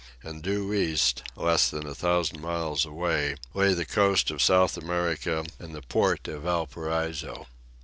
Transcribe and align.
And 0.23 0.41
due 0.41 0.73
east, 0.73 1.21
less 1.35 1.69
than 1.69 1.85
a 1.85 1.93
thousand 1.93 2.41
miles 2.41 2.85
away, 2.85 3.35
lay 3.53 3.75
the 3.75 3.85
coast 3.85 4.31
of 4.31 4.41
South 4.41 4.75
America 4.75 5.45
and 5.59 5.75
the 5.75 5.83
port 5.83 6.27
of 6.27 6.41
Valparaiso. 6.41 7.45